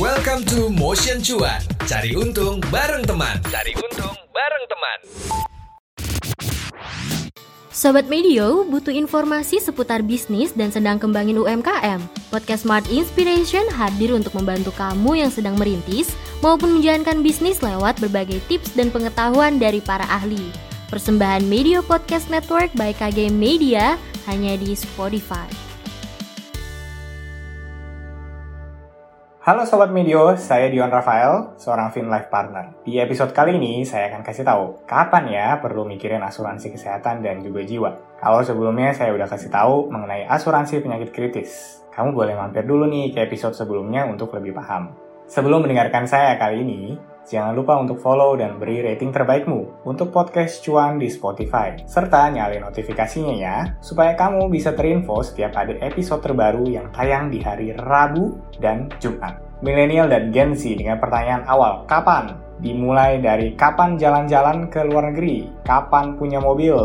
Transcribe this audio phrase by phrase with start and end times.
[0.00, 1.60] Welcome to Motion Cuan.
[1.84, 3.36] Cari untung bareng teman.
[3.52, 4.98] Cari untung bareng teman.
[7.68, 12.00] Sobat Medio, butuh informasi seputar bisnis dan sedang kembangin UMKM.
[12.32, 18.40] Podcast Smart Inspiration hadir untuk membantu kamu yang sedang merintis maupun menjalankan bisnis lewat berbagai
[18.48, 20.48] tips dan pengetahuan dari para ahli.
[20.88, 25.69] Persembahan Media Podcast Network by KG Media hanya di Spotify.
[29.40, 32.76] Halo Sobat Medio, saya Dion Rafael, seorang FinLife Partner.
[32.84, 37.40] Di episode kali ini, saya akan kasih tahu kapan ya perlu mikirin asuransi kesehatan dan
[37.40, 38.20] juga jiwa.
[38.20, 41.80] Kalau sebelumnya saya udah kasih tahu mengenai asuransi penyakit kritis.
[41.88, 44.92] Kamu boleh mampir dulu nih ke episode sebelumnya untuk lebih paham.
[45.24, 47.00] Sebelum mendengarkan saya kali ini,
[47.30, 51.78] Jangan lupa untuk follow dan beri rating terbaikmu untuk podcast Cuan di Spotify.
[51.86, 57.38] Serta nyalain notifikasinya ya, supaya kamu bisa terinfo setiap ada episode terbaru yang tayang di
[57.38, 59.38] hari Rabu dan Jumat.
[59.62, 62.34] Milenial dan Gen Z dengan pertanyaan awal, kapan?
[62.58, 66.76] Dimulai dari kapan jalan-jalan ke luar negeri, kapan punya mobil,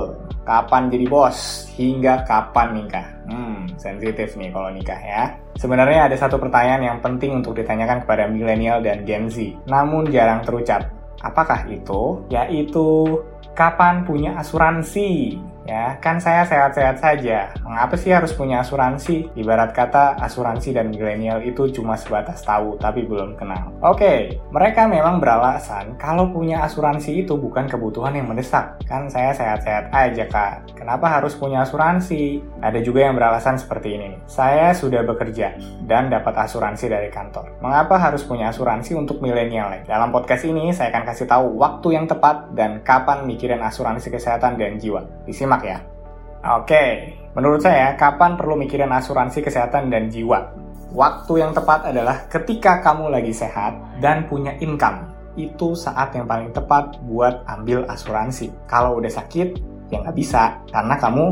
[0.46, 3.08] kapan jadi bos, hingga kapan nikah.
[3.26, 3.45] Hmm,
[3.78, 5.24] sensitif nih kalau nikah ya.
[5.56, 10.44] Sebenarnya ada satu pertanyaan yang penting untuk ditanyakan kepada milenial dan Gen Z, namun jarang
[10.44, 10.92] terucap.
[11.24, 12.22] Apakah itu?
[12.30, 13.20] Yaitu
[13.56, 15.40] kapan punya asuransi?
[15.66, 17.50] Ya, kan saya sehat-sehat saja.
[17.66, 19.34] Mengapa sih harus punya asuransi?
[19.34, 23.74] Ibarat kata, asuransi dan milenial itu cuma sebatas tahu, tapi belum kenal.
[23.82, 28.78] Oke, mereka memang beralasan kalau punya asuransi itu bukan kebutuhan yang mendesak.
[28.86, 30.78] Kan saya sehat-sehat aja, Kak.
[30.78, 32.46] Kenapa harus punya asuransi?
[32.62, 34.22] Ada juga yang beralasan seperti ini.
[34.30, 35.58] Saya sudah bekerja
[35.90, 37.58] dan dapat asuransi dari kantor.
[37.66, 39.82] Mengapa harus punya asuransi untuk milenial?
[39.90, 44.62] Dalam podcast ini, saya akan kasih tahu waktu yang tepat dan kapan mikirin asuransi kesehatan
[44.62, 45.02] dan jiwa.
[45.26, 45.78] Disimak simak ya.
[46.46, 50.54] Oke, menurut saya kapan perlu mikirin asuransi kesehatan dan jiwa?
[50.94, 55.12] Waktu yang tepat adalah ketika kamu lagi sehat dan punya income.
[55.36, 58.54] Itu saat yang paling tepat buat ambil asuransi.
[58.72, 59.60] Kalau udah sakit,
[59.92, 60.64] ya nggak bisa.
[60.72, 61.26] Karena kamu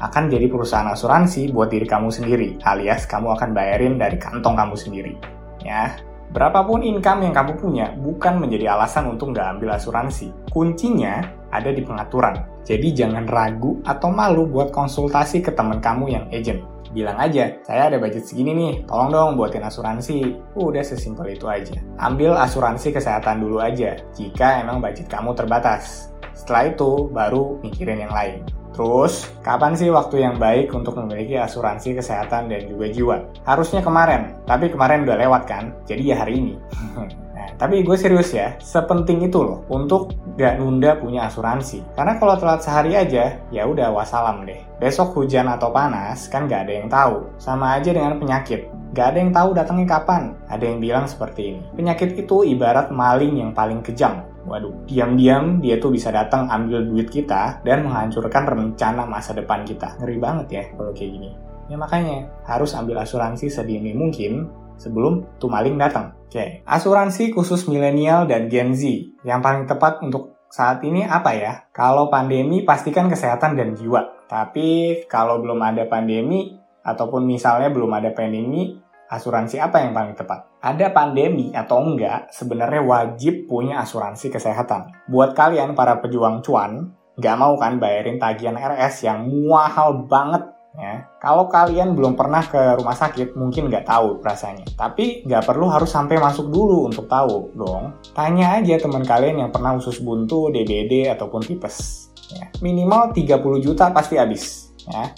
[0.00, 4.74] akan jadi perusahaan asuransi buat diri kamu sendiri, alias kamu akan bayarin dari kantong kamu
[4.74, 5.14] sendiri.
[5.62, 5.94] Ya,
[6.32, 10.32] Berapapun income yang kamu punya bukan menjadi alasan untuk nggak ambil asuransi.
[10.48, 11.20] Kuncinya
[11.52, 12.40] ada di pengaturan.
[12.64, 16.64] Jadi jangan ragu atau malu buat konsultasi ke teman kamu yang agent.
[16.92, 20.36] Bilang aja, saya ada budget segini nih, tolong dong buatin asuransi.
[20.56, 21.76] Udah sesimpel itu aja.
[22.00, 26.12] Ambil asuransi kesehatan dulu aja, jika emang budget kamu terbatas.
[26.32, 28.44] Setelah itu, baru mikirin yang lain.
[28.72, 33.16] Terus, kapan sih waktu yang baik untuk memiliki asuransi kesehatan dan juga jiwa?
[33.44, 35.76] Harusnya kemarin, tapi kemarin udah lewat kan?
[35.84, 36.54] Jadi ya hari ini.
[37.36, 41.84] nah, tapi gue serius ya, sepenting itu loh untuk gak nunda punya asuransi.
[41.92, 44.64] Karena kalau telat sehari aja, ya udah wassalam deh.
[44.80, 47.28] Besok hujan atau panas, kan gak ada yang tahu.
[47.36, 48.72] Sama aja dengan penyakit.
[48.96, 50.32] Gak ada yang tahu datangnya kapan.
[50.48, 51.60] Ada yang bilang seperti ini.
[51.76, 57.06] Penyakit itu ibarat maling yang paling kejam Waduh, diam-diam dia tuh bisa datang ambil duit
[57.06, 59.98] kita dan menghancurkan rencana masa depan kita.
[60.02, 61.30] Ngeri banget ya kalau kayak gini.
[61.70, 66.12] Ya makanya harus ambil asuransi sedini mungkin sebelum tuh maling datang.
[66.26, 68.82] Oke, asuransi khusus milenial dan Gen Z
[69.22, 71.52] yang paling tepat untuk saat ini apa ya?
[71.72, 74.28] Kalau pandemi pastikan kesehatan dan jiwa.
[74.28, 78.76] Tapi kalau belum ada pandemi ataupun misalnya belum ada pandemi,
[79.08, 80.51] asuransi apa yang paling tepat?
[80.62, 84.94] Ada pandemi atau enggak, sebenarnya wajib punya asuransi kesehatan.
[85.10, 90.46] Buat kalian para pejuang cuan, nggak mau kan bayarin tagihan RS yang mahal banget
[90.78, 91.02] ya.
[91.18, 94.62] Kalau kalian belum pernah ke rumah sakit, mungkin nggak tahu rasanya.
[94.78, 97.98] Tapi nggak perlu harus sampai masuk dulu untuk tahu dong.
[98.14, 102.06] Tanya aja teman kalian yang pernah usus buntu, DBD, ataupun tipes.
[102.30, 102.46] Ya.
[102.62, 104.70] Minimal 30 juta pasti habis.
[104.86, 105.10] Ya.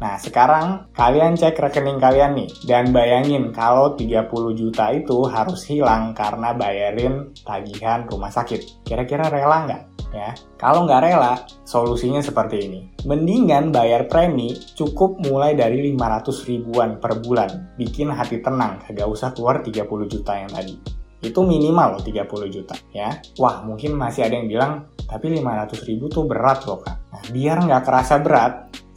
[0.00, 6.12] Nah, sekarang kalian cek rekening kalian nih dan bayangin kalau 30 juta itu harus hilang
[6.12, 8.84] karena bayarin tagihan rumah sakit.
[8.84, 9.82] Kira-kira rela nggak?
[10.14, 12.80] Ya, kalau nggak rela, solusinya seperti ini.
[13.02, 17.74] Mendingan bayar premi cukup mulai dari 500 ribuan per bulan.
[17.74, 20.94] Bikin hati tenang, kagak usah keluar 30 juta yang tadi
[21.24, 23.16] itu minimal loh 30 juta ya.
[23.40, 24.72] Wah mungkin masih ada yang bilang
[25.08, 26.96] tapi 500 ribu tuh berat loh kak.
[27.12, 28.52] Nah, biar nggak kerasa berat,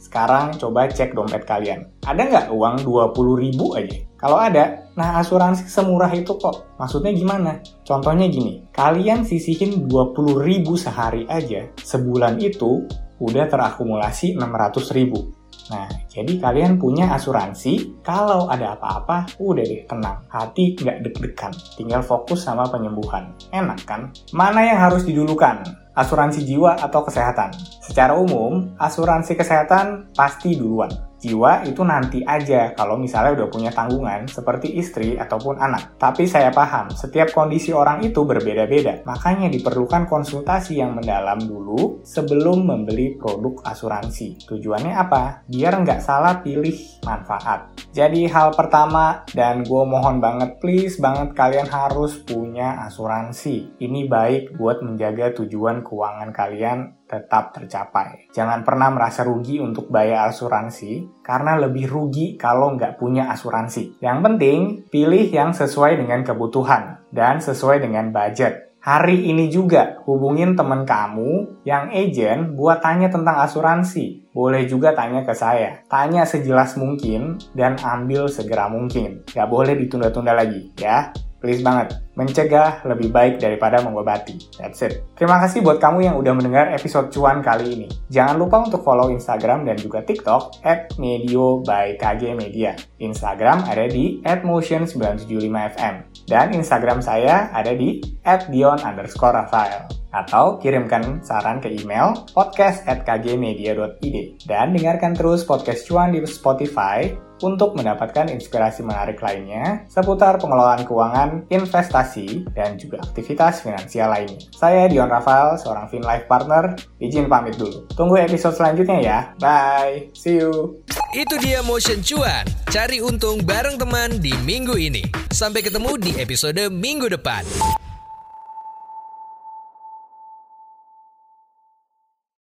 [0.08, 1.84] sekarang coba cek dompet kalian.
[2.08, 4.00] Ada nggak uang 20 ribu aja?
[4.16, 6.74] Kalau ada, nah asuransi semurah itu kok.
[6.80, 7.60] Maksudnya gimana?
[7.84, 12.88] Contohnya gini, kalian sisihin 20 ribu sehari aja, sebulan itu
[13.20, 15.38] udah terakumulasi 600 ribu.
[15.68, 20.24] Nah, jadi kalian punya asuransi, kalau ada apa-apa, udah deh tenang.
[20.32, 23.28] Hati nggak deg-degan, tinggal fokus sama penyembuhan.
[23.52, 24.08] Enak kan?
[24.32, 25.60] Mana yang harus didulukan?
[25.98, 27.50] Asuransi jiwa atau kesehatan?
[27.82, 31.07] Secara umum, asuransi kesehatan pasti duluan.
[31.18, 35.98] Jiwa itu nanti aja kalau misalnya udah punya tanggungan seperti istri ataupun anak.
[35.98, 39.02] Tapi saya paham, setiap kondisi orang itu berbeda-beda.
[39.02, 44.46] Makanya diperlukan konsultasi yang mendalam dulu sebelum membeli produk asuransi.
[44.46, 45.42] Tujuannya apa?
[45.50, 47.74] Biar nggak salah pilih manfaat.
[47.90, 53.80] Jadi hal pertama, dan gue mohon banget, please banget kalian harus punya asuransi.
[53.82, 58.28] Ini baik buat menjaga tujuan keuangan kalian tetap tercapai.
[58.36, 63.98] Jangan pernah merasa rugi untuk bayar asuransi, karena lebih rugi kalau nggak punya asuransi.
[64.04, 64.58] Yang penting,
[64.92, 68.68] pilih yang sesuai dengan kebutuhan dan sesuai dengan budget.
[68.78, 74.30] Hari ini juga hubungin teman kamu yang agent buat tanya tentang asuransi.
[74.30, 75.82] Boleh juga tanya ke saya.
[75.90, 79.26] Tanya sejelas mungkin dan ambil segera mungkin.
[79.26, 81.10] Gak boleh ditunda-tunda lagi ya.
[81.38, 84.34] Please banget, mencegah lebih baik daripada mengobati.
[84.58, 85.06] That's it.
[85.14, 87.88] Terima kasih buat kamu yang udah mendengar episode cuan kali ini.
[88.10, 92.74] Jangan lupa untuk follow Instagram dan juga TikTok at Medio by KG Media.
[92.98, 95.94] Instagram ada di @motion975fm
[96.26, 99.86] dan Instagram saya ada di @dion underscore Rafael
[100.24, 104.16] atau kirimkan saran ke email podcast at kgmedia.id
[104.50, 111.46] dan dengarkan terus podcast cuan di Spotify untuk mendapatkan inspirasi menarik lainnya seputar pengelolaan keuangan,
[111.50, 114.42] investasi, dan juga aktivitas finansial lainnya.
[114.54, 116.74] Saya Dion Rafael, seorang FinLife Partner.
[116.98, 117.86] Izin pamit dulu.
[117.94, 119.18] Tunggu episode selanjutnya ya.
[119.38, 120.10] Bye.
[120.18, 120.82] See you.
[121.14, 122.44] Itu dia Motion Cuan.
[122.68, 125.06] Cari untung bareng teman di minggu ini.
[125.32, 127.46] Sampai ketemu di episode minggu depan.